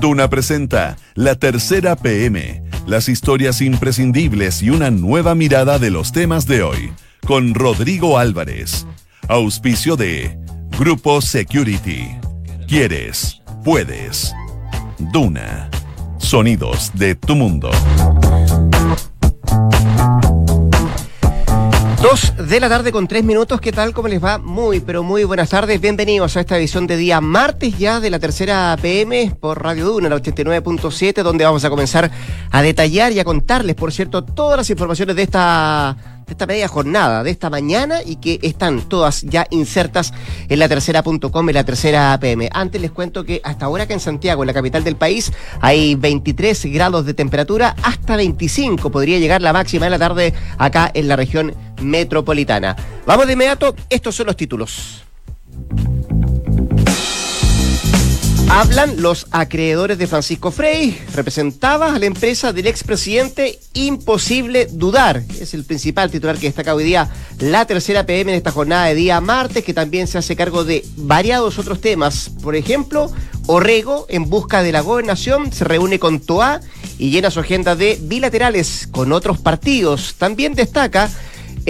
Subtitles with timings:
[0.00, 6.46] Duna presenta La Tercera PM, las historias imprescindibles y una nueva mirada de los temas
[6.46, 6.90] de hoy,
[7.26, 8.86] con Rodrigo Álvarez.
[9.28, 10.38] Auspicio de
[10.78, 12.16] Grupo Security.
[12.66, 13.42] ¿Quieres?
[13.62, 14.32] Puedes.
[15.12, 15.68] Duna.
[16.16, 17.70] Sonidos de tu mundo.
[22.02, 23.92] Dos de la tarde con tres minutos, ¿qué tal?
[23.92, 24.38] ¿Cómo les va?
[24.38, 25.82] Muy, pero muy buenas tardes.
[25.82, 30.08] Bienvenidos a esta edición de día martes ya de la tercera PM por Radio Duna,
[30.08, 32.10] la 89.7, donde vamos a comenzar
[32.50, 35.96] a detallar y a contarles, por cierto, todas las informaciones de esta
[36.30, 40.14] de esta media jornada, de esta mañana y que están todas ya insertas
[40.48, 42.48] en la tercera.com y la tercera PM.
[42.52, 45.96] Antes les cuento que hasta ahora que en Santiago, en la capital del país, hay
[45.96, 51.08] 23 grados de temperatura, hasta 25 podría llegar la máxima de la tarde acá en
[51.08, 52.76] la región metropolitana.
[53.06, 55.04] Vamos de inmediato, estos son los títulos.
[58.52, 65.22] Hablan los acreedores de Francisco Frey, representaba a la empresa del expresidente, imposible dudar.
[65.38, 68.96] Es el principal titular que destaca hoy día la tercera PM en esta jornada de
[68.96, 72.32] día martes, que también se hace cargo de variados otros temas.
[72.42, 73.12] Por ejemplo,
[73.46, 76.60] Orrego, en busca de la gobernación, se reúne con Toa
[76.98, 80.16] y llena su agenda de bilaterales con otros partidos.
[80.18, 81.08] También destaca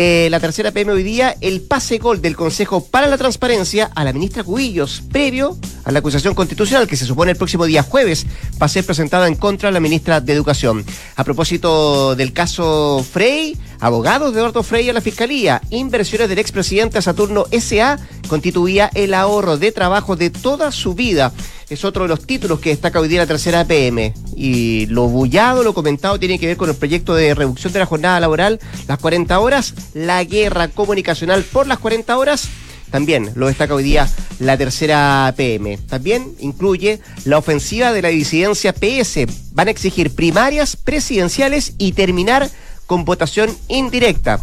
[0.02, 4.02] eh, la tercera PM hoy día, el pase gol del Consejo para la Transparencia a
[4.02, 8.24] la ministra Cubillos, previo a la acusación constitucional que se supone el próximo día jueves
[8.52, 10.86] va a ser presentada en contra de la ministra de Educación.
[11.16, 17.02] A propósito del caso Frey, abogados de Eduardo Frey a la Fiscalía, inversiones del expresidente
[17.02, 17.98] Saturno S.A.
[18.26, 21.30] constituía el ahorro de trabajo de toda su vida
[21.70, 24.12] es otro de los títulos que destaca hoy día la tercera PM.
[24.42, 27.84] Y lo bullado, lo comentado, tiene que ver con el proyecto de reducción de la
[27.84, 32.48] jornada laboral, las 40 horas, la guerra comunicacional por las 40 horas.
[32.90, 35.76] También lo destaca hoy día la tercera PM.
[35.86, 39.26] También incluye la ofensiva de la disidencia PS.
[39.52, 42.48] Van a exigir primarias presidenciales y terminar
[42.86, 44.40] con votación indirecta.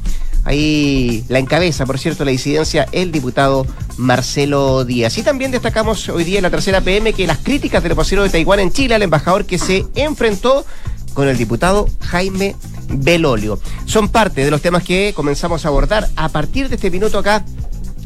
[0.47, 5.17] Ahí la encabeza, por cierto, la disidencia el diputado Marcelo Díaz.
[5.17, 8.29] Y también destacamos hoy día en la tercera PM que las críticas del vocero de
[8.29, 10.65] Taiwán en Chile al embajador que se enfrentó
[11.13, 12.55] con el diputado Jaime
[12.87, 13.59] Belolio.
[13.87, 17.43] Son parte de los temas que comenzamos a abordar a partir de este minuto acá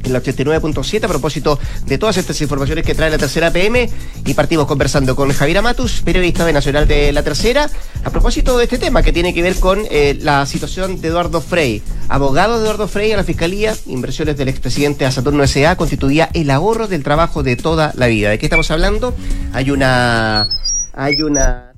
[0.04, 3.90] en la 89.7 a propósito de todas estas informaciones que trae la tercera PM
[4.26, 7.70] y partimos conversando con Javier Amatus, periodista de Nacional de la Tercera,
[8.04, 11.42] a propósito de este tema que tiene que ver con eh, la situación de Eduardo
[11.42, 11.82] Frey.
[12.10, 15.76] Abogado de Eduardo Frey a la Fiscalía, inversiones del expresidente a Saturno S.A.
[15.76, 18.30] constituía el ahorro del trabajo de toda la vida.
[18.30, 19.14] ¿De qué estamos hablando?
[19.54, 20.48] Hay una...
[20.94, 21.71] Hay una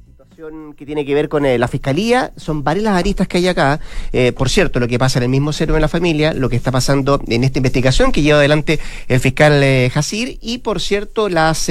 [0.76, 2.32] que tiene que ver con eh, la fiscalía.
[2.38, 3.80] Son varias las aristas que hay acá.
[4.12, 6.56] Eh, por cierto, lo que pasa en el mismo cero en la familia, lo que
[6.56, 9.92] está pasando en esta investigación que lleva adelante el fiscal eh,
[10.42, 11.70] y, por cierto, las.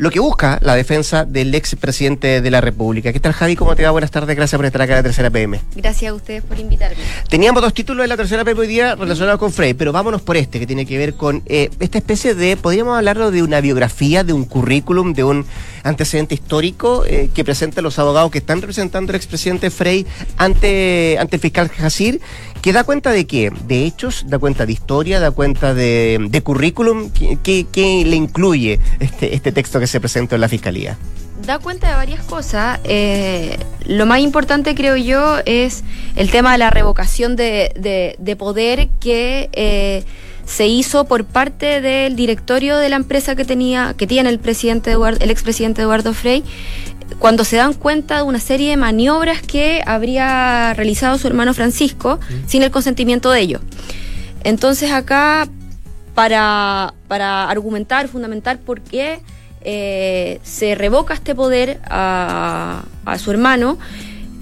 [0.00, 3.12] Lo que busca la defensa del ex presidente de la República.
[3.12, 3.54] ¿Qué tal, Javi?
[3.54, 3.90] ¿Cómo te va?
[3.90, 5.60] Buenas tardes, gracias por estar acá en la tercera PM.
[5.76, 6.96] Gracias a ustedes por invitarme.
[7.28, 10.38] Teníamos dos títulos de la tercera PM hoy día relacionados con Frey, pero vámonos por
[10.38, 14.24] este, que tiene que ver con eh, esta especie de, podríamos hablarlo de una biografía,
[14.24, 15.44] de un currículum, de un
[15.82, 20.06] antecedente histórico eh, que presenta los abogados que están representando al expresidente Frey
[20.38, 22.22] ante, ante el fiscal Jacir
[22.60, 23.50] que da cuenta de qué?
[23.66, 27.10] De hechos, da cuenta de historia, da cuenta de, currículum.
[27.10, 30.96] ¿Qué, le incluye este, este texto que se presenta en la Fiscalía?
[31.46, 32.80] Da cuenta de varias cosas.
[32.84, 33.56] Eh,
[33.86, 35.84] lo más importante, creo yo, es
[36.16, 40.04] el tema de la revocación de, poder que eh,
[40.44, 44.92] se hizo por parte del directorio de la empresa que tenía, que tiene el presidente
[44.92, 46.44] el expresidente Eduardo Frey,
[47.18, 52.18] cuando se dan cuenta de una serie de maniobras que habría realizado su hermano Francisco
[52.46, 53.62] sin el consentimiento de ellos.
[54.44, 55.48] Entonces acá,
[56.14, 59.20] para, para argumentar, fundamentar por qué
[59.62, 63.78] eh, se revoca este poder a, a su hermano,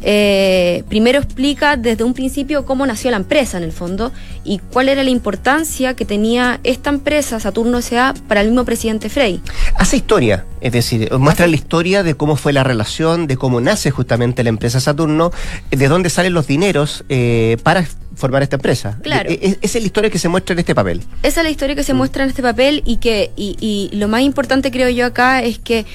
[0.02, 4.12] eh, primero explica desde un principio cómo nació la empresa en el fondo
[4.44, 9.08] y cuál era la importancia que tenía esta empresa, Saturno S.A., para el mismo presidente
[9.08, 9.40] Frey.
[9.76, 13.90] Hace historia, es decir, muestra la historia de cómo fue la relación, de cómo nace
[13.90, 15.32] justamente la empresa Saturno,
[15.70, 18.98] de dónde salen los dineros eh, para formar esta empresa.
[19.02, 19.30] Claro.
[19.30, 21.02] E, e, esa es la historia que se muestra en este papel.
[21.22, 24.08] Esa es la historia que se muestra en este papel y que y, y lo
[24.08, 25.86] más importante creo yo acá es que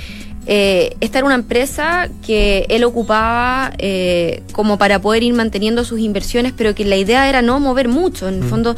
[0.46, 6.00] eh, esta era una empresa que él ocupaba eh, como para poder ir manteniendo sus
[6.00, 8.28] inversiones, pero que la idea era no mover mucho.
[8.28, 8.50] En el mm.
[8.50, 8.76] fondo,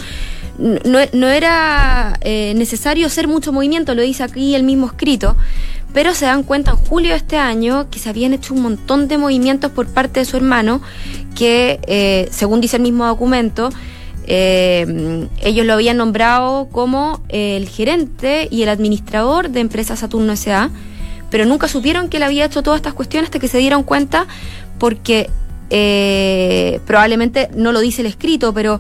[0.60, 5.36] no, era eh, necesario hacer mucho movimiento, lo dice aquí el mismo escrito,
[5.92, 9.08] pero se dan cuenta en julio de este año que se habían hecho un montón
[9.08, 10.82] de movimientos por parte de su hermano,
[11.36, 13.70] que según dice el mismo documento,
[14.28, 20.70] ellos lo habían nombrado como el gerente y el administrador de empresa Saturno S.A.,
[21.36, 24.26] pero nunca supieron que él había hecho todas estas cuestiones hasta que se dieron cuenta
[24.80, 25.30] porque
[25.70, 28.80] eh, probablemente no lo dice el escrito, pero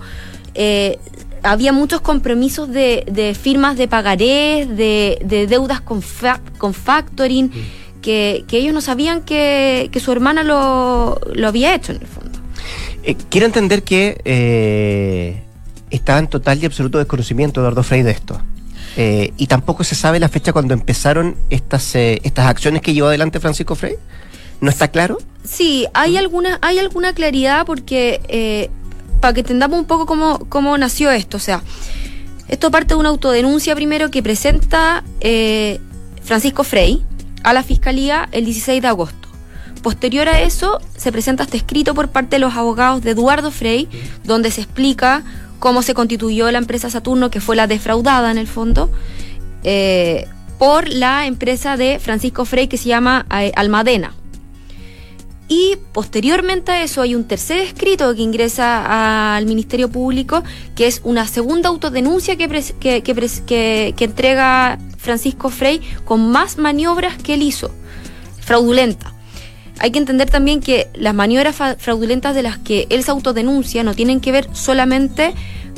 [0.54, 0.98] eh,
[1.44, 6.02] había muchos compromisos de, firmas de pagarés, de, deudas con,
[6.57, 8.02] con factoring, mm.
[8.02, 12.40] que, ellos no sabían que, su hermana lo, había hecho en el fondo.
[13.04, 15.44] Eh, quiero entender que
[15.90, 18.40] estaba en total y absoluto desconocimiento Eduardo Frey de esto.
[18.98, 23.40] Eh, y tampoco se sabe la fecha cuando empezaron estas, estas acciones que llevó adelante
[23.40, 23.96] Francisco Frey.
[24.62, 25.18] ¿No está claro?
[25.44, 28.70] Sí, hay alguna, hay alguna claridad porque
[29.20, 31.38] para que entendamos un poco cómo, cómo nació esto.
[31.38, 31.62] O sea,
[32.48, 35.80] esto parte de una autodenuncia primero que presenta eh,
[36.24, 37.04] Francisco Frey
[37.44, 39.28] a la Fiscalía el 16 de agosto.
[39.82, 43.88] Posterior a eso, se presenta este escrito por parte de los abogados de Eduardo Frey,
[44.24, 45.24] donde se explica
[45.66, 48.92] cómo se constituyó la empresa Saturno, que fue la defraudada en el fondo,
[49.64, 50.28] eh,
[50.60, 54.14] por la empresa de Francisco Frey que se llama eh, Almadena.
[55.48, 60.44] Y posteriormente a eso hay un tercer escrito que ingresa al Ministerio Público,
[60.76, 62.48] que es una segunda autodenuncia que,
[62.80, 67.72] que, entrega Francisco Frey con más maniobras que él hizo,
[68.40, 69.15] fraudulenta.
[69.80, 73.94] Hay que entender también que las maniobras fraudulentas de las que él se autodenuncia no
[73.94, 75.33] tienen que ver solamente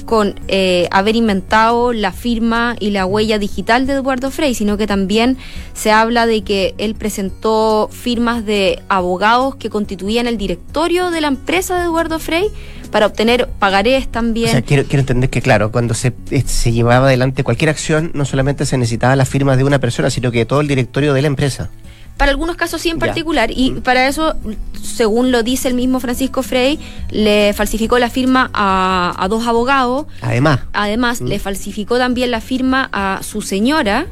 [0.08, 4.88] con eh, haber inventado la firma y la huella digital de Eduardo Frey, sino que
[4.88, 5.38] también
[5.74, 11.28] se habla de que él presentó firmas de abogados que constituían el directorio de la
[11.28, 12.48] empresa de Eduardo Frey
[12.90, 14.48] para obtener pagarés también.
[14.48, 18.12] O sea, quiero, quiero entender que, claro, cuando se, eh, se llevaba adelante cualquier acción,
[18.14, 21.22] no solamente se necesitaba la firma de una persona, sino que todo el directorio de
[21.22, 21.70] la empresa
[22.18, 23.52] para algunos casos sí en particular.
[23.52, 23.82] Y mm.
[23.82, 24.36] para eso,
[24.82, 26.80] según lo dice el mismo Francisco Frey,
[27.12, 30.08] le falsificó la firma a, dos abogados.
[30.22, 30.62] Además.
[30.74, 31.28] Además, mm.
[31.28, 34.08] le falsificó también la firma a su señora,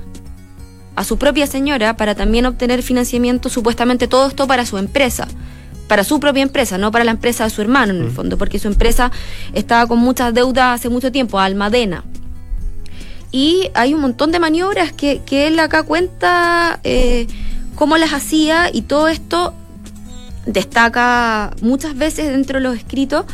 [0.95, 5.27] a su propia señora, para también obtener financiamiento, supuestamente todo esto para su empresa.
[5.87, 8.15] Para su propia empresa, no para la empresa de su hermano, en el mm.
[8.15, 9.11] fondo, porque su empresa
[9.53, 12.03] estaba con muchas deudas hace mucho tiempo, Almadena.
[13.31, 16.79] Y hay un montón de maniobras que, que él acá cuenta.
[16.83, 17.27] Eh,
[17.75, 19.53] cómo las hacía y todo esto
[20.45, 23.25] destaca muchas veces dentro de los escritos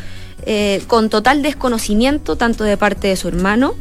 [0.44, 3.74] eh, con total desconocimiento tanto de parte de su hermano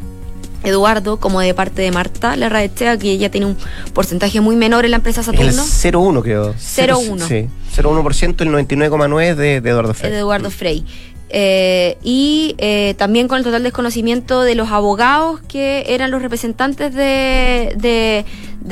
[0.63, 3.57] Eduardo como de parte de Marta Larraechea, que ella tiene un
[3.93, 5.49] porcentaje muy menor en la empresa Saturno.
[5.49, 6.53] El 0,1 creo.
[6.53, 7.27] 0,1.
[7.27, 7.49] Sí,
[7.81, 10.11] 0,1%, el 99,9% de, de Eduardo Frey.
[10.11, 10.85] De Eduardo Frey.
[11.33, 16.93] Eh, y eh, también con el total desconocimiento de los abogados que eran los representantes
[16.93, 18.25] de, de,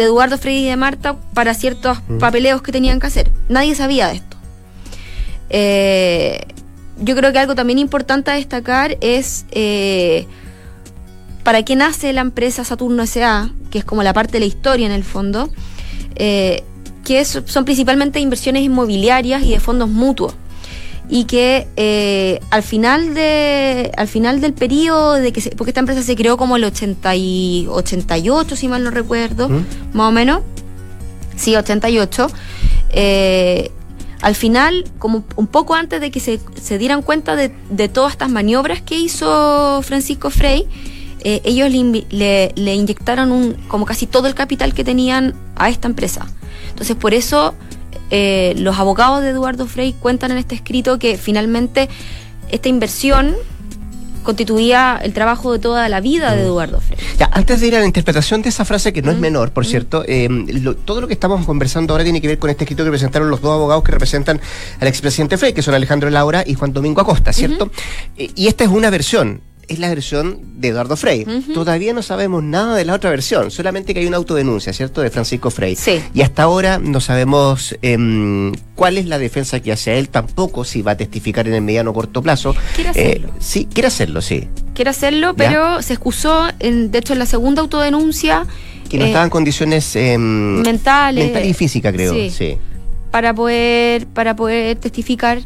[0.04, 2.18] Eduardo Frey y de Marta para ciertos mm.
[2.18, 3.32] papeleos que tenían que hacer.
[3.48, 4.38] Nadie sabía de esto.
[5.50, 6.48] Eh,
[7.02, 9.46] yo creo que algo también importante a destacar es
[11.44, 14.86] para qué nace la empresa Saturno SA, que es como la parte de la historia
[14.86, 15.50] en el fondo,
[16.14, 20.36] que son principalmente inversiones inmobiliarias y de fondos mutuos
[21.10, 26.04] y que eh, al final de al final del periodo de que porque esta empresa
[26.04, 29.66] se creó como el 80 y 88 si mal no recuerdo ¿Mm?
[29.94, 30.42] más o menos.
[31.36, 32.28] Sí 88
[32.92, 33.72] eh,
[34.22, 38.12] al final como un poco antes de que se, se dieran cuenta de, de, todas
[38.12, 40.68] estas maniobras que hizo Francisco Frey
[41.22, 45.88] eh, ellos le, le inyectaron un, como casi todo el capital que tenían a esta
[45.88, 46.28] empresa.
[46.70, 47.56] Entonces por eso
[48.10, 51.90] eh, los abogados de Eduardo Frey cuentan en este escrito que finalmente
[52.50, 53.36] esta inversión
[54.24, 56.46] constituía el trabajo de toda la vida de mm.
[56.46, 57.00] Eduardo Frey.
[57.18, 59.22] Ya, antes de ir a la interpretación de esa frase, que no es mm.
[59.22, 59.68] menor, por mm.
[59.68, 60.30] cierto, eh,
[60.86, 63.42] todo lo que estamos conversando ahora tiene que ver con este escrito que presentaron los
[63.42, 64.40] dos abogados que representan
[64.80, 67.72] al expresidente Frey, que son Alejandro Laura y Juan Domingo Acosta, ¿cierto?
[68.18, 71.26] Eh, y esta es una versión es la versión de Eduardo Frey.
[71.54, 75.12] Todavía no sabemos nada de la otra versión, solamente que hay una autodenuncia, ¿cierto?, de
[75.12, 75.76] Francisco Frey.
[75.76, 76.02] Sí.
[76.14, 80.82] Y hasta ahora no sabemos em, cuál es la defensa que hace él, tampoco si
[80.82, 82.56] va a testificar en el mediano o corto plazo.
[82.76, 83.28] Quiere hacerlo.
[83.28, 84.48] Eh, sí, quiere hacerlo, sí.
[84.74, 88.48] Quiere hacerlo, pero se excusó, en, de hecho, en la segunda autodenuncia.
[88.90, 91.26] Que no estaba en condiciones em, mentales.
[91.26, 92.58] Mental y física, creo, sí.
[93.12, 95.40] Para poder, para poder testificar.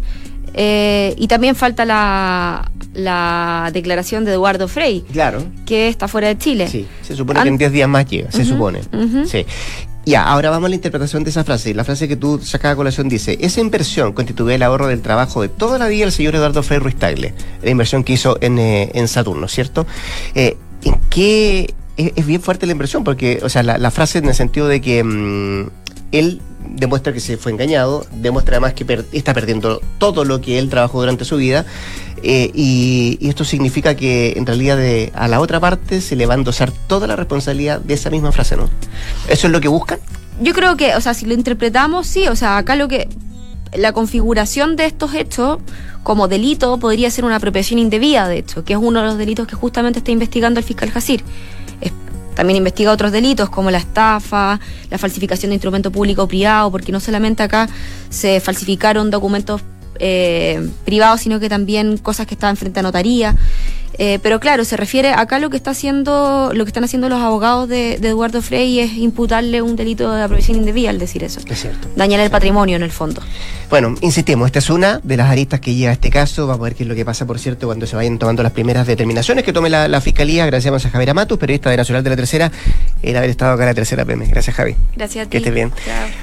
[0.54, 5.02] Eh, y también falta la, la declaración de Eduardo Frey.
[5.12, 5.44] Claro.
[5.66, 6.68] Que está fuera de Chile.
[6.68, 8.82] Sí, se supone que en 10 días más llega, se supone.
[9.26, 9.46] Sí.
[10.06, 11.74] Ya, ahora vamos a la interpretación de esa frase.
[11.74, 15.42] La frase que tú sacas a colación dice, esa inversión constituye el ahorro del trabajo
[15.42, 18.60] de toda la vida del señor Eduardo Frey Ruiz Tagle, la inversión que hizo en,
[18.60, 19.88] eh, en Saturno, ¿cierto?
[20.36, 23.06] Eh, ¿En qué es, bien fuerte la inversión?
[23.06, 25.70] Porque, o sea, la, frase en el sentido de que mm,
[26.12, 30.70] él demuestra que se fue engañado, demuestra además que está perdiendo todo lo que él
[30.70, 31.66] trabajó durante su vida,
[32.22, 36.36] eh, y, esto significa que en realidad de, a la otra parte se le va
[36.36, 38.70] a endosar toda la responsabilidad de esa misma frase, ¿no?
[39.28, 40.00] ¿Eso es lo que buscan?
[40.42, 43.08] yo creo que, o sea, si lo interpretamos, sí, o sea, acá lo que
[43.74, 45.60] la configuración de estos hechos
[46.04, 49.48] como delito podría ser una apropiación indebida, de hecho, que es uno de los delitos
[49.48, 51.24] que justamente está investigando el fiscal Jacir.
[52.34, 54.60] También investiga otros delitos como la estafa,
[54.90, 57.70] la falsificación de instrumento público o privado, porque no solamente acá
[58.10, 59.62] se falsificaron documentos
[60.06, 63.38] eh, privados, sino que también cosas que estaban frente a notaría.
[64.00, 67.22] Eh, pero claro, se refiere acá lo que está haciendo, lo que están haciendo los
[67.22, 71.40] abogados de, Eduardo Frey es imputarle un delito de apropiación indebida al decir eso.
[71.48, 71.88] Es cierto.
[71.96, 73.22] Dañar el patrimonio en el fondo.
[73.70, 76.48] Bueno, insistimos, esta es una de las aristas que lleva este caso.
[76.48, 78.52] Vamos a ver qué es lo que pasa, por cierto, cuando se vayan tomando las
[78.52, 80.46] primeras determinaciones que tome la, Fiscalía.
[80.46, 82.52] Gracias a Javier Amatus, periodista de Nacional de la Tercera,
[83.02, 84.26] el haber estado acá en la Tercera PM.
[84.26, 84.76] Gracias, Javi.
[84.96, 85.32] Gracias a ti.
[85.32, 85.72] Que estés bien.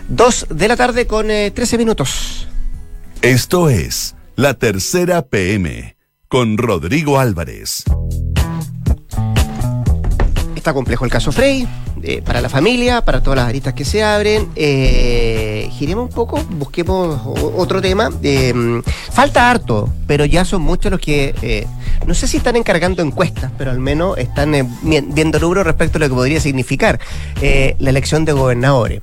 [0.09, 2.50] Dos de la tarde con 13 eh, minutos.
[3.23, 5.95] Esto es La Tercera PM
[6.27, 7.85] con Rodrigo Álvarez.
[10.57, 11.69] Está complejo el caso Frey,
[12.03, 14.49] eh, para la familia, para todas las aristas que se abren.
[14.57, 17.21] Eh, giremos un poco, busquemos
[17.57, 18.09] otro tema.
[18.23, 18.55] Eh,
[19.13, 21.67] falta harto, pero ya son muchos los que, eh,
[22.07, 26.09] no sé si están encargando encuestas, pero al menos están viendo rubro respecto a lo
[26.09, 26.99] que podría significar
[27.43, 29.03] la elección de gobernadores.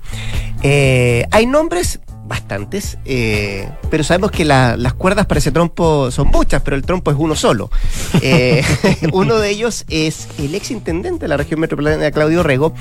[0.63, 6.75] hay nombres bastantes, eh, pero sabemos que las cuerdas para ese trompo son muchas, pero
[6.75, 7.69] el trompo es uno solo.
[8.21, 8.63] Eh,
[9.13, 12.73] uno de ellos es el ex intendente de la región metropolitana, Claudio Rego,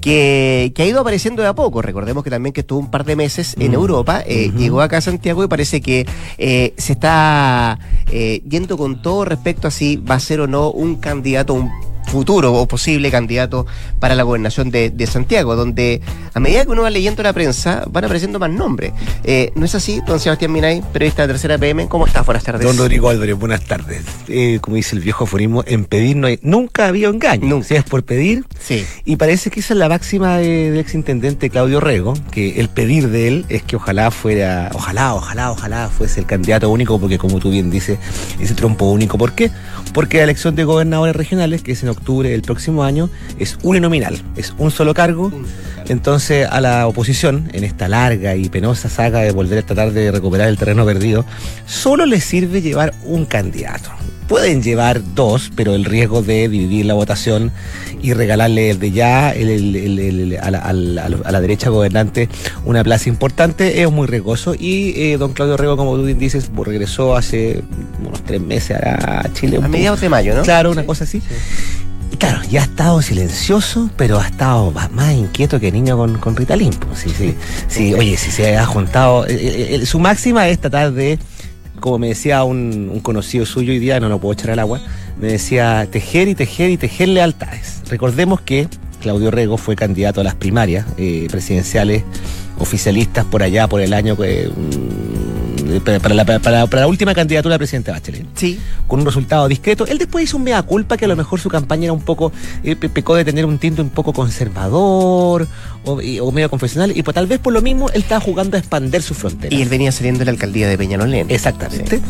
[0.00, 1.82] que, ha ido apareciendo de a poco.
[1.82, 3.74] Recordemos que también que estuvo un par de meses en mm.
[3.74, 6.06] Europa, eh, llegó acá a Santiago y parece que
[6.38, 11.54] se está yendo con todo respecto a si va a ser o no un candidato,
[11.54, 11.70] un
[12.16, 13.66] futuro o posible candidato
[14.00, 16.00] para la gobernación de, Santiago, donde
[16.32, 18.92] a medida que uno va leyendo la prensa van apareciendo más nombres.
[19.22, 21.88] Eh, ¿No es así, don Sebastián Minay, periodista de Tercera PM?
[21.88, 22.24] ¿Cómo estás?
[22.24, 22.66] Buenas tardes.
[22.66, 24.02] Don Rodrigo Álvarez, buenas tardes.
[24.28, 27.46] Eh, como dice el viejo aforismo, en pedir no hay, nunca había engaño.
[27.46, 27.68] Nunca.
[27.68, 28.46] Si es por pedir.
[28.58, 28.86] Sí.
[29.04, 33.28] Y parece que esa es la máxima del exintendente Claudio Rego, que el pedir de
[33.28, 37.50] él es que ojalá fuera, ojalá, ojalá, ojalá fuese el candidato único, porque como tú
[37.50, 37.98] bien dices,
[38.40, 39.18] ese trompo único.
[39.18, 39.50] ¿Por qué?
[39.92, 44.22] Porque la elección de gobernadores regionales, que es en octubre del próximo año, es uninominal,
[44.36, 45.32] es un solo cargo.
[45.88, 50.10] Entonces a la oposición, en esta larga y penosa saga de volver a tratar de
[50.10, 51.24] recuperar el terreno perdido,
[51.66, 53.90] solo le sirve llevar un candidato.
[54.28, 57.52] Pueden llevar dos, pero el riesgo de dividir la votación
[58.02, 59.34] y regalarle de ya a,
[60.72, 62.28] la, derecha gobernante
[62.64, 64.56] una plaza importante es muy riesgoso.
[64.58, 67.62] Y eh, don Claudio Rego, como tú dices, regresó hace
[68.04, 69.60] unos tres meses a Chile.
[69.62, 70.42] A mediados de mayo, ¿no?
[70.42, 71.22] Claro, una cosa así.
[72.18, 76.72] Claro, ya ha estado silencioso, pero ha estado más inquieto que niño con, con Ritalin.
[76.94, 77.34] Sí, sí,
[77.68, 77.94] sí.
[77.94, 79.26] Oye, si se ha juntado.
[79.26, 81.18] Eh, eh, su máxima es tratar de,
[81.80, 84.80] como me decía un, conocido suyo hoy día, no lo puedo echar al agua,
[85.20, 87.82] me decía tejer y tejer y tejer lealtades.
[87.88, 88.68] Recordemos que
[89.02, 92.02] Claudio Rego fue candidato a las primarias eh, presidenciales
[92.58, 94.16] oficialistas por allá, por el año
[96.00, 98.26] para la, para, la última candidatura a presidente Bachelet.
[98.34, 98.60] Sí.
[98.86, 99.86] Con un resultado discreto.
[99.86, 102.32] Él después hizo un mea culpa que a lo mejor su campaña era un poco,
[102.62, 105.46] eh, pecó de tener un tinte un poco conservador
[105.86, 109.02] o, medio confesional y pues tal vez por lo mismo él estaba jugando a expandir
[109.02, 109.54] su frontera.
[109.54, 111.30] Y él venía saliendo de la alcaldía de Peñalolén.
[111.30, 112.00] Exactamente.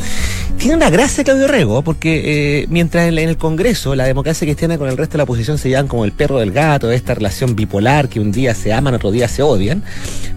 [0.59, 4.89] Tiene una gracia Claudio Rego porque eh, mientras en, el Congreso la democracia cristiana con
[4.89, 8.09] el resto de la oposición se llevan como el perro del gato, esta relación bipolar
[8.09, 9.83] que un día se aman, otro día se odian.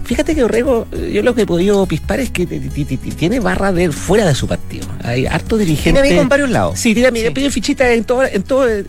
[0.03, 4.25] Fíjate que Orrego, yo lo que he podido pispar es que tiene barra de fuera
[4.25, 4.87] de su partido.
[5.03, 6.01] Hay harto dirigente.
[6.01, 6.79] Tiene con varios lados.
[6.79, 7.49] Sí, tiene sí.
[7.51, 8.43] fichitas en, en,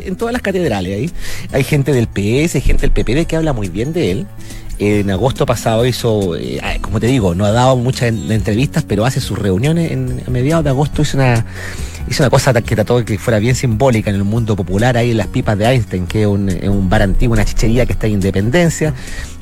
[0.07, 1.11] en todas las catedrales ahí.
[1.53, 4.27] Hay gente del PS, hay gente del PPD que habla muy bien de él.
[4.83, 9.21] En agosto pasado hizo, eh, como te digo, no ha dado muchas entrevistas, pero hace
[9.21, 9.93] sus reuniones.
[10.27, 11.45] A mediados de agosto hizo una,
[12.09, 15.11] hizo una cosa que trató de que fuera bien simbólica en el mundo popular, ahí
[15.11, 18.07] en las pipas de Einstein, que es un, un bar antiguo, una chichería que está
[18.07, 18.95] en Independencia.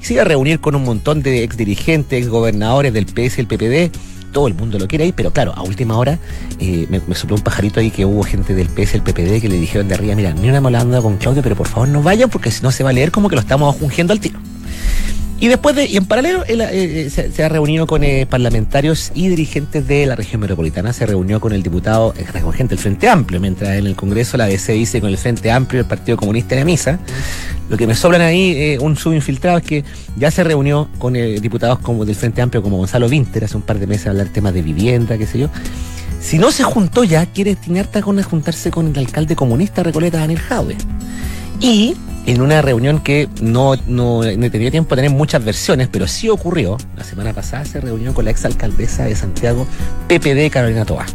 [0.02, 3.38] Y se iba a reunir con un montón de ex dirigentes, ex gobernadores del PS
[3.38, 3.96] y el PPD
[4.32, 6.18] todo el mundo lo quiere ahí, pero claro, a última hora
[6.58, 9.58] eh, me, me, un pajarito ahí que hubo gente del PS, el PPD, que le
[9.58, 12.50] dijeron de arriba, mira, ni una hablando con Claudio, pero por favor no vayan porque
[12.50, 14.38] si no se va a leer como que lo estamos ungiendo al tiro.
[15.40, 19.28] Y después de, y en paralelo, eh, eh, se, ha reunido con eh, parlamentarios y
[19.28, 20.92] dirigentes de la región metropolitana.
[20.92, 24.46] Se reunió con el diputado, con gente del Frente Amplio, mientras en el Congreso la
[24.46, 26.98] DC dice con el Frente Amplio y el Partido Comunista en la misa.
[27.70, 29.84] Lo que me sobran ahí, un subinfiltrado, es que
[30.16, 33.78] ya se reunió con diputados como del Frente Amplio, como Gonzalo Vinter, hace un par
[33.78, 35.50] de meses a hablar temas de vivienda, qué sé yo.
[36.20, 40.40] Si no se juntó ya, quiere Tinarta con juntarse con el alcalde comunista Recoleta Daniel
[40.40, 40.76] Jaude.
[41.60, 41.96] Y
[42.26, 46.76] en una reunión que no, no, tenía tiempo de tener muchas versiones, pero sí ocurrió.
[46.96, 49.66] La semana pasada se reunió con la exalcaldesa de Santiago,
[50.08, 51.06] PPD Carolina Toa.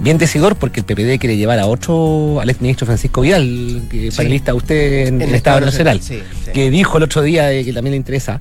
[0.00, 4.52] Bien decidor porque el PPD quiere llevar a otro, al exministro Francisco Vidal, que panelista
[4.54, 6.00] usted en el, Estado, Nacional,
[6.52, 8.40] que dijo el otro día que también le interesa.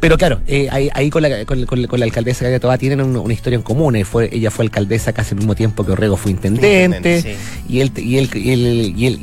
[0.00, 3.00] Pero claro, eh, ahí, ahí con, la, con, con- con la alcaldesa Galia Toá tienen
[3.02, 3.96] un- una historia en común.
[3.96, 6.84] Eh, Fue, ella fue alcaldesa casi al mismo tiempo que Orrego fue intendente.
[6.84, 7.36] Intendente,
[7.68, 9.20] Y él, y él, y él, y él-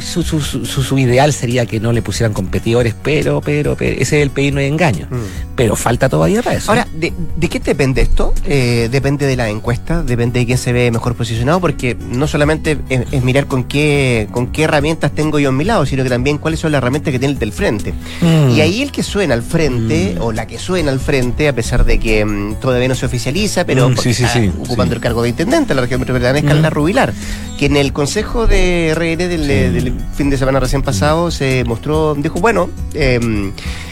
[0.00, 4.18] su, su, su, su- ideal sería que no le pusieran competidores, pero, pero, pero ese
[4.18, 5.06] es el pedir no hay engaño.
[5.10, 5.47] Mm.
[5.58, 6.70] Pero falta todavía para eso.
[6.70, 8.32] Ahora, ¿de, de qué depende esto?
[8.46, 12.78] Eh, depende de la encuesta, depende de quién se ve mejor posicionado, porque no solamente
[12.88, 16.08] es, es mirar con qué, con qué herramientas tengo yo a mi lado, sino que
[16.08, 17.92] también cuáles son las herramientas que tiene el del frente.
[18.22, 18.50] Mm.
[18.50, 21.84] Y ahí el que suena al frente, o la que suena al frente, a pesar
[21.84, 24.94] de que mm, todavía no se oficializa, pero Mm, porque sí, sí, está sí, ocupando
[24.94, 26.72] el cargo de intendente de la región metropolitana, es Carla Mm.
[26.72, 27.12] Rubilar,
[27.58, 32.38] que en el consejo de RN del fin de semana recién pasado se mostró, dijo,
[32.40, 33.18] bueno, eh,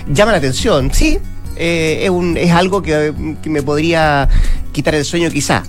[0.08, 1.18] llama la atención, sí.
[1.56, 4.28] Eh, es, un, es algo que, que me podría
[4.72, 5.62] quitar el sueño quizá.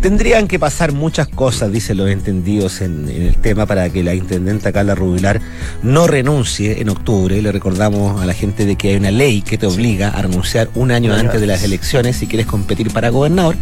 [0.00, 4.14] Tendrían que pasar muchas cosas, dicen los entendidos en, en el tema, para que la
[4.14, 5.40] intendenta Carla Rubilar
[5.82, 7.42] no renuncie en octubre.
[7.42, 10.70] Le recordamos a la gente de que hay una ley que te obliga a renunciar
[10.74, 13.56] un año antes de las elecciones si quieres competir para gobernador.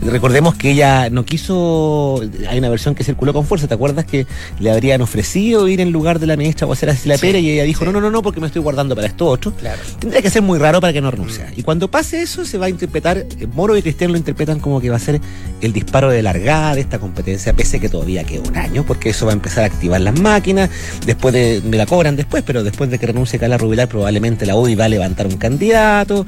[0.00, 4.26] Recordemos que ella no quiso, hay una versión que circuló con fuerza, ¿te acuerdas que
[4.60, 7.64] le habrían ofrecido ir en lugar de la ministra Guacera Cecilia Sí, Pérez y ella
[7.64, 7.86] dijo, sí.
[7.86, 9.52] no, no, no, no, porque me estoy guardando para esto otro?
[9.52, 9.80] Claro.
[9.98, 11.10] Tendría que ser muy raro para que no
[11.56, 14.80] Y cuando pase eso, se va a interpretar, eh, Moro y Cristian lo interpretan como
[14.80, 15.20] que va a ser
[15.60, 19.26] el disparo de largada de esta competencia, pese que todavía queda un año, porque eso
[19.26, 20.70] va a empezar a activar las máquinas,
[21.04, 24.56] después de, me la cobran después, pero después de que renuncie Carla Rubilar, probablemente la
[24.56, 26.26] UDI va a levantar un candidato,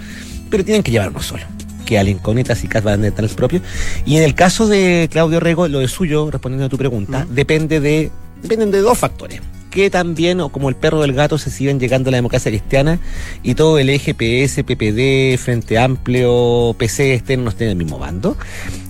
[0.50, 1.44] pero tienen que llevar uno solo.
[1.86, 3.60] Que al incógnita si Cas va a tener el propio.
[4.06, 7.80] Y en el caso de Claudio Rego, lo de suyo, respondiendo a tu pregunta, depende
[7.80, 11.80] de, dependen de dos factores que también, o como el perro del gato, se siguen
[11.80, 12.98] llegando a la democracia cristiana
[13.42, 17.98] y todo el eje PS, PPD, Frente Amplio, PC estén no estén en el mismo
[17.98, 18.36] bando.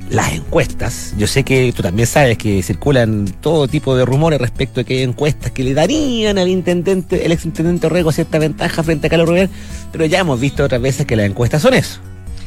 [0.09, 4.81] Las encuestas, yo sé que tú también sabes que circulan todo tipo de rumores respecto
[4.81, 9.07] de que hay encuestas que le darían al intendente, el exintendente Orrego cierta ventaja frente
[9.07, 9.51] a Carlos Rubén,
[9.93, 12.01] pero ya hemos visto otras veces que las encuestas son eso.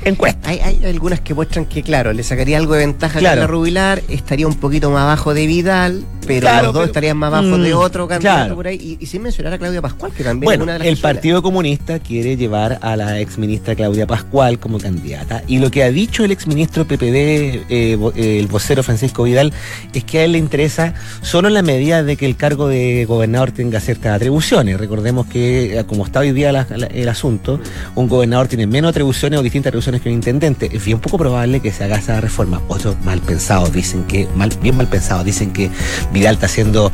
[0.06, 0.44] Encuestas.
[0.52, 3.42] Hay, hay algunas que muestran que, claro, le sacaría algo de ventaja Claro.
[3.42, 6.86] a Carla Rubilar, estaría un poquito más abajo de Vidal, pero Claro, los dos pero-
[6.92, 8.56] estarían más abajo de Mm, otro candidato claro.
[8.56, 8.98] por ahí.
[9.00, 10.98] Y, y sin mencionar a Claudia Pascual, que también es una de las el.
[10.98, 15.44] Partido Comunista quiere llevar a la exministra Claudia Pascual como candidata.
[15.48, 19.54] Y lo que ha dicho el exministro PPD, eh, eh, el vocero Francisco Vidal,
[19.94, 23.06] es que a él le interesa solo en la medida de que el cargo de
[23.06, 24.78] gobernador tenga ciertas atribuciones.
[24.80, 27.60] Recordemos que, eh, como está hoy día la- la- el asunto,
[27.96, 30.70] un gobernador tiene menos atribuciones o distintas atribuciones que un intendente.
[30.72, 32.62] Es bien poco probable que se haga esa reforma.
[32.68, 35.70] Otros mal pensados dicen que, mal, bien mal pensados, dicen que
[36.12, 36.92] Vidal está haciendo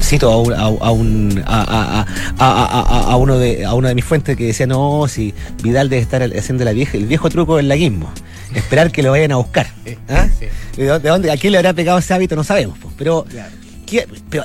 [0.00, 2.06] cito a un, a, a un a, a- a-
[2.38, 5.88] a- a- a uno de a una de mis fuentes que decía no si Vidal
[5.88, 8.10] debe estar haciendo la vieja el viejo truco del laguismo
[8.54, 9.68] esperar que lo vayan a buscar
[10.08, 10.26] ¿Ah?
[10.38, 10.46] Sí.
[10.76, 12.92] ¿De dónde, de dónde- a quién le habrá pegado ese hábito no sabemos pues.
[12.98, 13.50] pero, Claro.
[13.86, 14.44] ¿qué- pero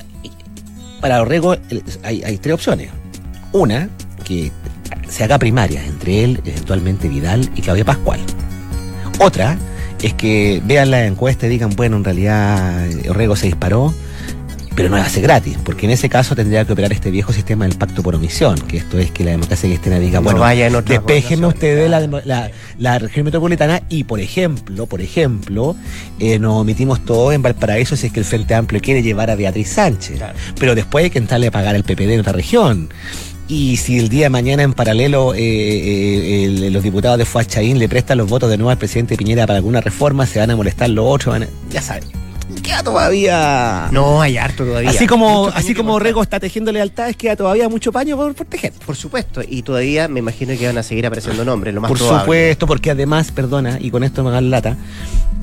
[1.01, 1.55] para Orrego
[2.03, 2.89] hay, hay tres opciones
[3.51, 3.89] una
[4.23, 4.51] que
[5.09, 8.19] se haga primaria entre él eventualmente Vidal y Claudia Pascual
[9.19, 9.57] otra
[10.01, 13.93] es que vean la encuesta y digan, bueno, en realidad eh, Orrego se disparó,
[14.73, 17.33] pero no va a ser gratis, porque en ese caso tendría que operar este viejo
[17.33, 20.39] sistema del pacto por omisión, que esto es que la democracia cristiana diga, No bueno,
[20.39, 25.75] vaya despéjenme ustedes la, la, la región metropolitana y, por ejemplo, por ejemplo,
[26.17, 29.35] eh, nos omitimos todo en Valparaíso si es que el Frente Amplio quiere llevar a
[29.35, 30.33] Beatriz Sánchez, Claro.
[30.57, 32.87] pero después hay que entrarle a pagar el PPD en otra región.
[33.49, 37.89] Y si el día de mañana en paralelo eh, eh, los diputados de Fuachaín le
[37.89, 40.88] prestan los votos de nuevo al presidente Piñera para alguna reforma, se van a molestar
[40.91, 42.03] los otros, van a- ya saben.
[42.63, 43.89] Queda todavía.
[43.91, 44.89] No, hay harto todavía.
[44.91, 45.97] así como, así como.
[45.99, 48.71] Rego está tejiendo lealtades, queda todavía mucho paño por, por tejer.
[48.85, 51.97] Por supuesto, y todavía me imagino que van a seguir apareciendo nombres, lo más Por
[51.97, 52.21] probable.
[52.21, 54.77] supuesto, porque además, perdona, y con esto me hagan lata,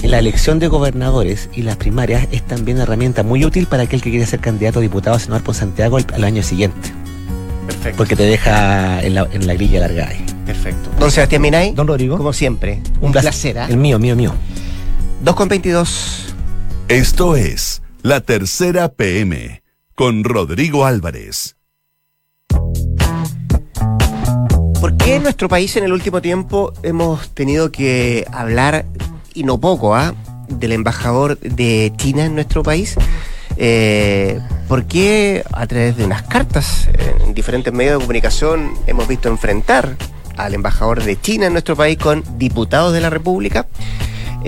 [0.03, 4.01] la elección de gobernadores y las primarias es también una herramienta muy útil para aquel
[4.03, 6.91] que quiere ser candidato a diputado a senador por Santiago al, al año siguiente,
[7.67, 7.97] Perfecto.
[7.97, 10.11] porque te deja en la, en la grilla largada.
[10.11, 10.25] ahí.
[10.47, 10.91] Perfecto.
[10.99, 12.17] Don Sebastián Minay, Don Rodrigo.
[12.17, 13.59] como siempre, un, placer.
[13.59, 13.67] ¿ah?
[13.69, 14.33] El mío, mío, mío.
[15.23, 16.35] 2 con 22.
[16.89, 19.63] Esto es La Tercera PM
[19.95, 21.57] con Rodrigo Álvarez.
[24.81, 28.87] ¿Por qué en nuestro país en el último tiempo hemos tenido que hablar,
[29.35, 30.15] y no poco, ¿ah?
[30.49, 32.97] del embajador de China en nuestro país?
[33.57, 36.89] Eh, ¿Por qué a través de unas cartas
[37.25, 39.97] en diferentes medios de comunicación hemos visto enfrentar
[40.37, 43.67] al embajador de China en nuestro país con diputados de la República?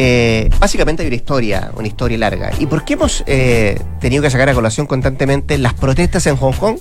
[0.01, 2.53] Eh, básicamente hay una historia, una historia larga.
[2.61, 6.53] ¿Y por qué hemos eh, tenido que sacar a colación constantemente las protestas en Hong
[6.53, 6.79] Kong?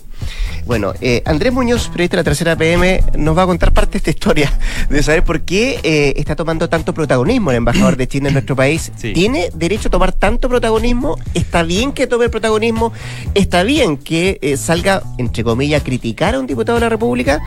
[0.68, 3.98] Bueno, eh, Andrés Muñoz, periodista de la tercera PM, nos va a contar parte de
[4.00, 4.52] esta historia,
[4.90, 8.56] de saber por qué eh, está tomando tanto protagonismo el embajador de China en nuestro
[8.58, 8.92] país.
[8.98, 9.14] Sí.
[9.14, 11.18] ¿Tiene derecho a tomar tanto protagonismo?
[11.34, 12.92] ¿Está bien que tome el protagonismo?
[13.34, 17.42] ¿Está bien que eh, salga, entre comillas, a criticar a un diputado de la República?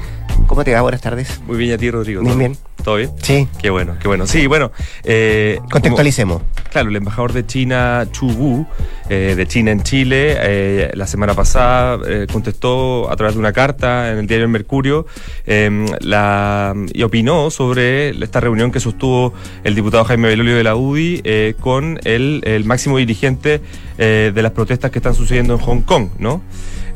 [0.50, 0.80] ¿Cómo te va?
[0.80, 1.40] Buenas tardes.
[1.46, 2.22] Muy bien, a ti, Rodrigo.
[2.22, 2.56] Bien, bien.
[2.82, 3.10] ¿Todo bien?
[3.22, 3.46] Sí.
[3.62, 4.26] Qué bueno, qué bueno.
[4.26, 4.72] Sí, bueno.
[5.04, 6.38] Eh, Contextualicemos.
[6.42, 8.66] como- claro, el embajador de China, Chu Wu,
[9.08, 12.00] eh, de China en Chile, eh, la semana pasada
[12.32, 15.06] contestó a través de una carta en el diario El Mercurio
[15.46, 19.32] eh, la, y opinó sobre esta reunión que sostuvo
[19.62, 23.60] el diputado Jaime Belolio de la UDI con el, el máximo dirigente
[23.98, 26.42] de las protestas que están sucediendo en Hong Kong, ¿no?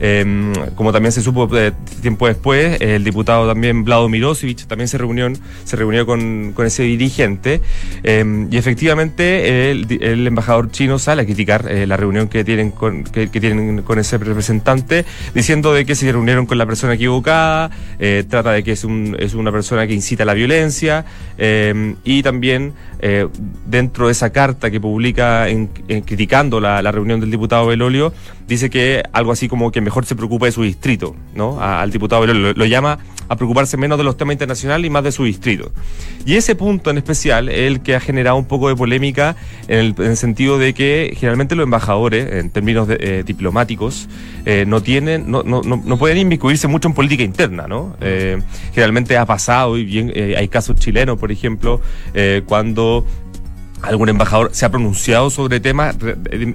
[0.01, 4.99] Eh, como también se supo eh, tiempo después, el diputado también Vlado Mirosevich también se
[4.99, 5.31] reunió,
[5.65, 7.61] se reunió con, con ese dirigente.
[8.03, 13.05] Eh, y efectivamente el, embajador chino sale a criticar eh, la reunión que tienen con,
[13.05, 15.05] que, tienen con ese representante,
[15.35, 19.17] diciendo de que se reunieron con la persona equivocada, eh, trata de que es, un,
[19.19, 21.05] es una persona que incita a la violencia.
[21.39, 22.73] Eh, y también
[23.67, 25.47] dentro de esa carta que publica
[26.07, 28.15] criticando la, la reunión del diputado Belolio,
[28.49, 31.61] dice que algo así como que mejor se preocupe de su distrito, ¿no?
[31.61, 32.27] Al diputado.
[32.27, 35.71] Lo, llama a preocuparse menos de los temas internacionales y más de su distrito.
[36.27, 39.37] Y ese punto en especial es el que ha generado un poco de polémica
[39.69, 44.09] en el, en el sentido de que generalmente los embajadores, en términos de- eh, diplomáticos,
[44.45, 47.97] eh, no tienen, no, no, no, no pueden inmiscuirse mucho en política interna, ¿no?
[48.01, 48.43] Eh,
[48.75, 51.81] generalmente ha pasado, y bien, hay casos chilenos, por ejemplo,
[52.47, 53.07] cuando
[53.87, 55.97] algún embajador se ha pronunciado sobre temas,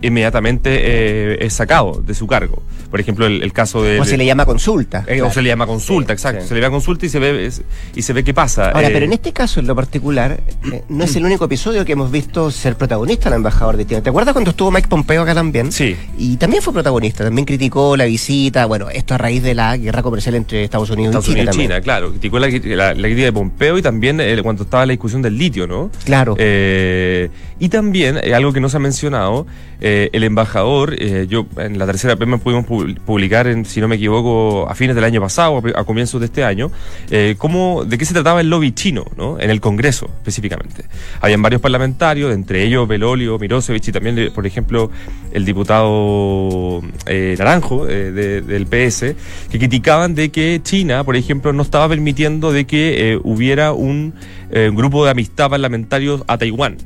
[0.02, 2.62] inmediatamente eh, es sacado de su cargo.
[2.92, 4.00] Por ejemplo, el, el caso de...
[4.00, 5.00] O se le llama consulta.
[5.08, 5.28] eh, Claro.
[5.28, 6.42] O se le llama consulta, Sí, exacto.
[6.42, 6.48] sí.
[6.48, 7.62] Se le llama consulta y se ve, es-
[7.96, 8.72] y se ve qué pasa.
[8.72, 10.40] Ahora, Eh, pero en este caso en lo particular,
[10.72, 14.02] eh, no es el único episodio que hemos visto ser protagonista el embajador de China.
[14.02, 15.72] ¿Te acuerdas cuando estuvo Mike Pompeo acá también?
[15.72, 15.96] Sí.
[16.18, 20.02] Y también fue protagonista, también criticó la visita, bueno, esto a raíz de la guerra
[20.02, 21.60] comercial entre Estados Unidos Estados y China Unidos y.
[21.62, 22.10] China, claro.
[22.10, 25.68] Criticó la, la, la crítica de Pompeo y también cuando estaba la discusión del litio,
[25.68, 25.92] ¿no?
[26.06, 26.36] Claro.
[26.40, 27.19] Eh,
[27.60, 29.46] y también, eh, algo que no se ha mencionado,
[29.82, 33.88] eh, el embajador, eh, yo en la tercera PM pudimos pu- publicar, en, si no
[33.88, 36.70] me equivoco, a fines del año pasado, a comienzos de este año,
[37.12, 39.40] eh, cómo, de qué se trataba el lobby chino, ¿no?
[39.40, 40.84] En el Congreso, específicamente.
[41.22, 44.92] Habían varios parlamentarios, entre ellos Belolio, Mirosevich y también, eh, por ejemplo,
[45.32, 49.16] el diputado eh, Naranjo eh, de- del PS,
[49.50, 54.14] que criticaban de que China, por ejemplo, no estaba permitiendo de que eh, hubiera un
[54.52, 56.78] eh, grupo de amistad parlamentario a Taiwán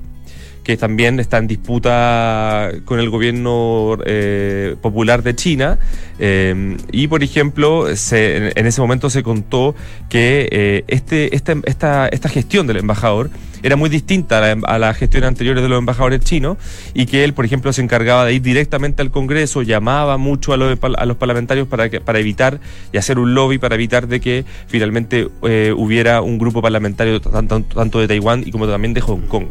[0.64, 5.78] que también está en disputa con el gobierno eh, popular de China.
[6.20, 9.76] eh, y, por ejemplo, se- en, ese momento se contó
[10.10, 13.30] que eh, este, esta, esta, esta gestión del embajador
[13.64, 16.58] era muy distinta a la, a las gestiones anteriores de los embajadores chinos
[16.94, 20.58] y que él, por ejemplo, se encargaba de ir directamente al Congreso, llamaba mucho a
[20.58, 22.60] los, a los parlamentarios para, que, para evitar
[22.92, 28.00] y hacer un lobby para evitar de que finalmente eh, hubiera un grupo parlamentario tanto,
[28.00, 29.46] de Taiwán y como también de Hong Kong.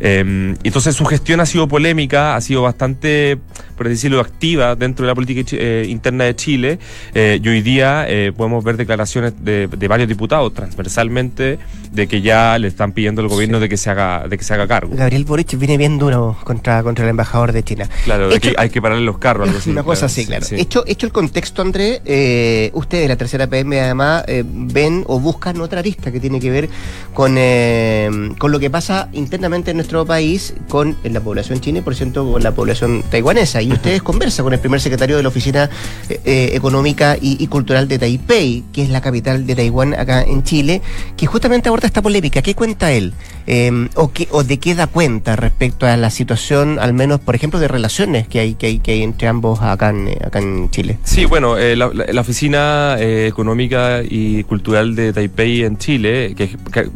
[0.00, 3.38] Eh, entonces su gestión ha sido polémica, ha sido bastante,
[3.76, 6.78] por decirlo, activa dentro de la política eh, interna de Chile
[7.14, 11.58] eh, y hoy día podemos ver declaraciones de, de varios diputados transversalmente
[11.92, 14.54] de que ya le están pidiendo al gobierno de que se haga de que se
[14.54, 14.94] haga cargo.
[14.96, 17.88] Gabriel Boric viene bien duro contra, contra el embajador de China.
[18.04, 19.46] Claro, Hecho- hay que pararle los carros.
[19.48, 20.44] algo así, Una cosa así, claro.
[20.44, 20.56] sí.
[20.58, 25.60] Hecho, hecho el contexto, André, eh, ustedes, la tercera PM, además, eh, ven o buscan
[25.60, 26.68] otra arista que tiene que ver
[27.12, 31.82] con, eh, con lo que pasa internamente en nuestro país con la población china y,
[31.82, 33.60] por cierto, con la población taiwanesa.
[33.62, 35.68] Y ustedes conversan con el primer secretario de la Oficina
[36.24, 40.82] Económica y, y Cultural de Taipei, que es la capital de Taiwán acá en Chile,
[41.16, 42.42] que justamente aborda esta polémica.
[42.42, 43.12] ¿Qué cuenta él?
[43.46, 47.34] Eh, o, qué, ¿O de qué da cuenta respecto a la situación, al menos, por
[47.34, 50.38] ejemplo, de relaciones que hay, que hay, que hay entre ambos acá en, eh, acá
[50.38, 50.98] en Chile?
[51.04, 56.88] Sí, bueno, eh, la, Oficina eh, Económica y Cultural de Taipei en Chile, que, que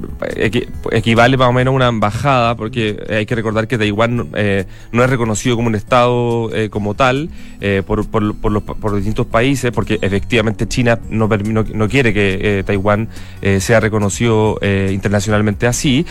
[0.51, 4.65] equi- equivale más o menos a una embajada, porque hay que recordar que Taiwán eh,
[4.93, 7.29] no es reconocido como un Estado eh, como tal
[7.61, 12.15] eh, por, por, por los, por distintos países, porque efectivamente China no, no, no quiere
[12.15, 13.09] que eh, Taiwán
[13.43, 16.07] eh, sea reconocido eh, internacionalmente así.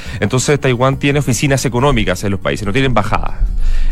[0.59, 3.35] Taiwán tiene oficinas económicas en los países, no tiene embajadas.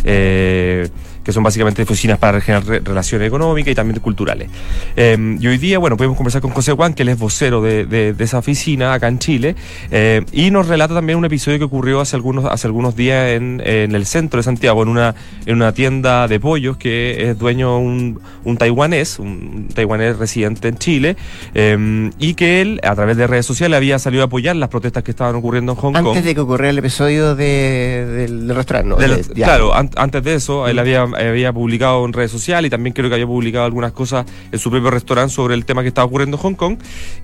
[0.04, 0.90] Eh,
[1.26, 4.50] que son básicamente oficinas para generar re- relaciones económicas y también culturales.
[4.96, 7.86] Eh, y hoy día, bueno, podemos conversar con José Juan, que él es vocero de,
[7.86, 9.56] de- de esa oficina acá en Chile,
[9.92, 13.62] eh, y nos relata también un episodio que ocurrió hace algunos, hace algunos días en,
[13.66, 17.80] en el centro de Santiago, en una, en una tienda de pollos que es dueño
[17.80, 21.18] un, un taiwanés, un taiwanés residente en Chile,
[21.54, 25.04] eh, y que él, a través de redes sociales, había salido a apoyar las protestas
[25.04, 26.08] que estaban ocurriendo en Hong Kong.
[26.10, 28.96] Antes de que ocurriera el episodio de- del, del restaurante, ¿no?
[28.98, 32.94] Del- claro, an- antes de eso, él había había publicado en redes sociales y también
[32.94, 36.06] creo que había publicado algunas cosas en su propio restaurante sobre el tema que estaba
[36.06, 36.78] ocurriendo en Hong Kong.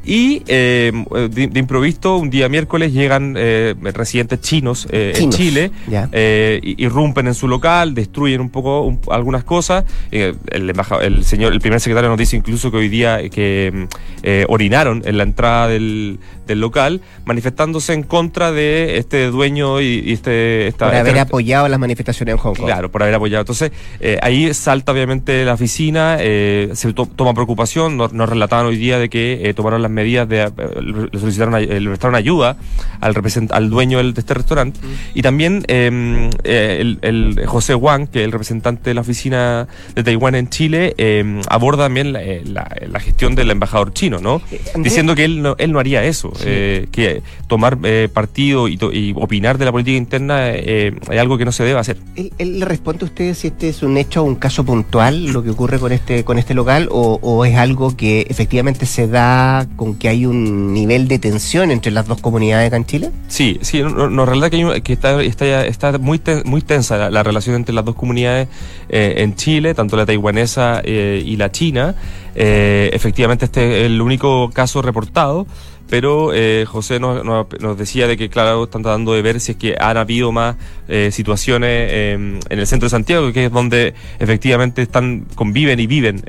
[0.05, 0.91] Y eh,
[1.29, 6.09] de, de improviso, un día miércoles llegan eh, residentes chinos, eh, en Chinos, Chile, ya.
[6.11, 9.85] eh, irrumpen en su local, destruyen un poco un- algunas cosas.
[10.11, 13.71] Eh, el, embajador- el señor, el primer secretario nos dice incluso que hoy día que
[14.23, 20.03] mm, orinaron en la entrada del, del local, manifestándose en contra de este dueño y,
[20.05, 22.65] y este esta, Por haber apoyado las manifestaciones en Hong Kong.
[22.65, 23.41] Claro, por haber apoyado.
[23.41, 28.65] Entonces, eh, ahí salta obviamente la oficina, eh, se to- toma preocupación, nos, nos relataban
[28.65, 30.51] hoy día de que eh, tomaron las medidas de,
[31.11, 32.57] le solicitaron, le prestaron ayuda
[32.99, 33.13] al
[33.51, 34.79] al dueño del- de este restaurante.
[35.13, 40.03] Y también eh, el, el José Wang, que es el representante de la oficina de
[40.03, 44.41] Taiwán en Chile, eh, aborda también la, la- la gestión del embajador chino, ¿no?
[44.75, 47.77] Diciendo que él no, él no haría eso, que tomar
[48.13, 51.79] partido y, to- y opinar de la política interna es algo que no se debe
[51.79, 51.97] hacer.
[52.15, 55.43] ¿Él, él le responde a usted si este es un hecho, un caso puntual, lo
[55.43, 59.95] que ocurre con este, con este local, o, es algo que efectivamente se da con
[59.95, 63.11] que hay un nivel de tensión entre las dos comunidades acá en Chile?
[63.27, 67.09] Sí, sí, no- no- relata que, hay que está, está, está muy, muy tensa la,
[67.09, 68.47] la relación entre las dos comunidades
[68.89, 71.95] eh, en Chile, tanto la taiwanesa eh, y la china.
[72.35, 75.47] Eh, efectivamente, este es el único caso reportado,
[75.91, 79.51] pero eh, José nos, nos- nos decía de que, claro, están tratando de ver si
[79.51, 80.55] es que han habido más
[80.87, 82.13] eh, situaciones eh,
[82.49, 86.23] en el centro de Santiago, que es donde efectivamente están conviven y viven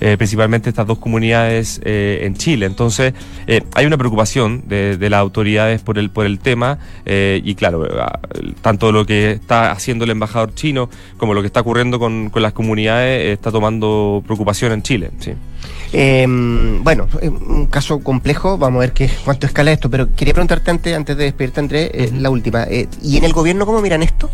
[0.00, 2.66] eh, eh, principalmente estas dos comunidades eh, en Chile.
[2.66, 3.12] Entonces,
[3.46, 7.54] eh, hay una preocupación de, de las autoridades por el, por el tema eh, y
[7.54, 8.18] claro, ah,
[8.62, 12.42] tanto lo que está haciendo el embajador chino como lo que está ocurriendo con, con
[12.42, 15.10] las comunidades eh, está tomando preocupación en Chile.
[15.18, 15.32] Sí.
[15.92, 16.26] Eh,
[16.82, 20.70] bueno, es un caso complejo, vamos a ver qué, cuánto escala esto, pero quería preguntarte
[20.70, 22.64] antes, antes de despedirte, Andrés, eh, la última.
[22.64, 24.30] eh, ¿Y en el gobierno cómo miran esto?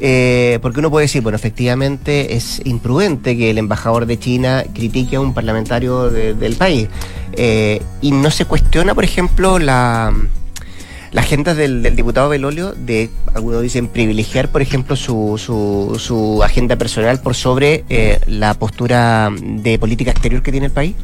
[0.00, 5.16] Eh, porque uno puede decir, bueno, efectivamente es imprudente que el embajador de China critique
[5.16, 6.88] a un parlamentario de- del país.
[7.32, 10.12] Eh, y no se cuestiona, por ejemplo, la,
[11.10, 16.42] la agenda del, del diputado Belolio de, algunos dicen, privilegiar, por ejemplo, su, su, su
[16.44, 20.94] agenda personal por sobre eh, la postura de política exterior que tiene el país.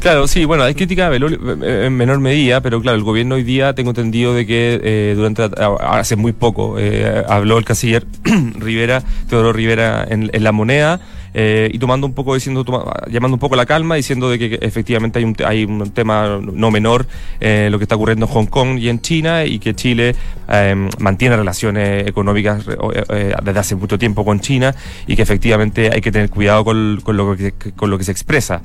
[0.00, 3.42] Claro, sí, bueno, hay crítica Belolio, eh, en menor medida, pero claro, el gobierno hoy
[3.42, 5.48] día tengo entendido de que eh, durante
[5.80, 8.06] hace muy poco eh, habló el canciller
[8.58, 11.00] Rivera, Teodoro Rivera en la moneda
[11.38, 12.64] eh, y tomando un poco diciendo
[13.10, 16.70] llamando un poco la calma diciendo de que efectivamente hay un, hay un tema no
[16.70, 17.06] menor
[17.40, 20.16] eh, lo que está ocurriendo en Hong Kong y en China y que Chile
[20.48, 22.64] eh, mantiene relaciones económicas
[23.10, 24.74] eh, desde hace mucho tiempo con China
[25.06, 28.12] y que efectivamente hay que tener cuidado con, con lo que con lo que se
[28.12, 28.62] expresa.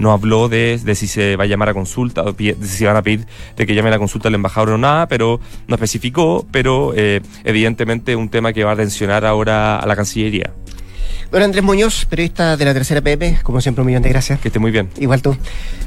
[0.00, 3.02] No habló de, de si se va a llamar a consulta de si van a
[3.02, 3.26] pedir
[3.56, 8.28] de que llame a consulta al embajador o nada pero no especificó pero evidentemente un
[8.28, 10.52] tema que va a tensionar ahora a la Cancillería
[11.30, 14.40] Don Andrés Muñoz, periodista de la tercera PM, como siempre un millón de gracias.
[14.40, 15.36] que esté muy bien Igual tú.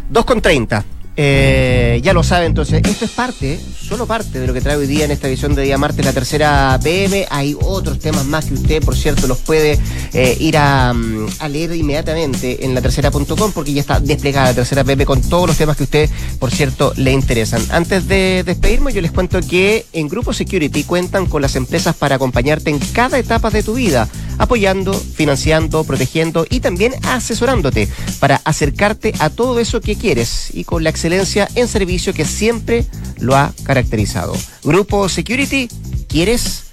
[0.10, 0.86] 2 con 30.
[1.18, 4.88] Eh, ya lo sabe, entonces, esto es parte, solo parte de lo que trae hoy
[4.88, 7.28] día en esta edición de día martes, la tercera PM.
[7.30, 9.78] Hay otros temas más que usted, por cierto, los puede
[10.14, 14.54] eh, ir a, mm, a leer inmediatamente en la tercera.com porque ya está desplegada la
[14.56, 17.62] tercera PM con todos los temas que a usted, por cierto, le interesan.
[17.72, 22.16] Antes de despedirme, yo les cuento que en Grupo Security cuentan con las empresas para
[22.16, 24.08] acompañarte en cada etapa de tu vida,
[24.42, 27.88] apoyando, financiando, protegiendo y también asesorándote
[28.20, 32.86] para acercarte a todo eso que quieres y con la excelencia en servicio que siempre
[33.20, 34.34] lo ha caracterizado.
[34.64, 35.70] Grupo Security,
[36.08, 36.64] ¿quieres?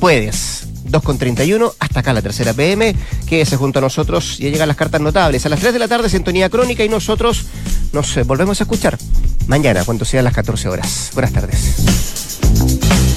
[0.00, 0.66] Puedes.
[0.84, 2.94] 2 con 31, hasta acá la tercera PM,
[3.26, 5.46] quédese junto a nosotros, ya llegan las cartas notables.
[5.46, 7.46] A las 3 de la tarde, sintonía crónica y nosotros
[7.92, 8.98] nos eh, volvemos a escuchar
[9.46, 11.10] mañana, cuando sean las 14 horas.
[11.14, 13.11] Buenas tardes.